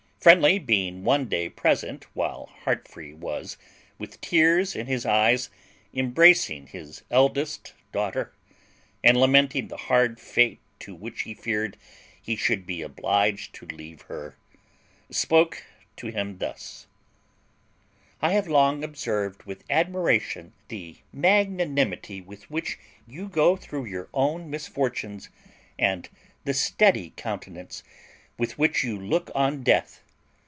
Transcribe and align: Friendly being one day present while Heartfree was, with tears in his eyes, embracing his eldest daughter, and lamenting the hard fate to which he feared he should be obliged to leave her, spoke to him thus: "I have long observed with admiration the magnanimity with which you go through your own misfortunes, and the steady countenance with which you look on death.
Friendly 0.21 0.59
being 0.59 1.03
one 1.03 1.25
day 1.27 1.49
present 1.49 2.05
while 2.15 2.47
Heartfree 2.63 3.15
was, 3.15 3.57
with 3.97 4.21
tears 4.21 4.75
in 4.75 4.85
his 4.85 5.03
eyes, 5.03 5.49
embracing 5.95 6.67
his 6.67 7.01
eldest 7.09 7.73
daughter, 7.91 8.31
and 9.03 9.17
lamenting 9.17 9.67
the 9.67 9.77
hard 9.77 10.19
fate 10.19 10.59
to 10.81 10.93
which 10.93 11.23
he 11.23 11.33
feared 11.33 11.75
he 12.21 12.35
should 12.35 12.67
be 12.67 12.83
obliged 12.83 13.55
to 13.55 13.65
leave 13.65 14.03
her, 14.03 14.37
spoke 15.09 15.65
to 15.95 16.09
him 16.09 16.37
thus: 16.37 16.85
"I 18.21 18.33
have 18.33 18.47
long 18.47 18.83
observed 18.83 19.45
with 19.45 19.63
admiration 19.71 20.53
the 20.67 20.97
magnanimity 21.11 22.21
with 22.21 22.43
which 22.51 22.77
you 23.07 23.27
go 23.27 23.55
through 23.55 23.85
your 23.85 24.07
own 24.13 24.51
misfortunes, 24.51 25.29
and 25.79 26.07
the 26.45 26.53
steady 26.53 27.11
countenance 27.17 27.81
with 28.37 28.59
which 28.59 28.83
you 28.83 28.99
look 28.99 29.31
on 29.33 29.63
death. 29.63 30.03